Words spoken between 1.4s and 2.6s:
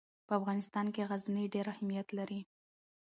ډېر اهمیت لري.